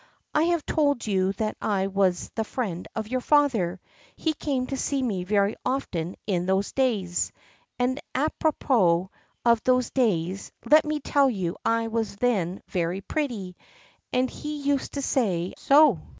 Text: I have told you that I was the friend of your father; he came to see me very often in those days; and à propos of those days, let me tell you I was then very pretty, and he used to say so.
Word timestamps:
I 0.33 0.45
have 0.45 0.65
told 0.65 1.05
you 1.05 1.31
that 1.33 1.57
I 1.61 1.85
was 1.85 2.31
the 2.33 2.43
friend 2.43 2.87
of 2.95 3.07
your 3.09 3.21
father; 3.21 3.79
he 4.15 4.33
came 4.33 4.65
to 4.65 4.75
see 4.75 4.99
me 5.03 5.23
very 5.25 5.55
often 5.63 6.15
in 6.25 6.47
those 6.47 6.71
days; 6.71 7.31
and 7.77 7.99
à 8.15 8.29
propos 8.39 9.09
of 9.45 9.61
those 9.61 9.91
days, 9.91 10.51
let 10.65 10.85
me 10.85 11.01
tell 11.01 11.29
you 11.29 11.55
I 11.63 11.89
was 11.89 12.15
then 12.15 12.63
very 12.67 13.01
pretty, 13.01 13.55
and 14.11 14.27
he 14.27 14.63
used 14.63 14.93
to 14.93 15.03
say 15.03 15.53
so. 15.55 16.01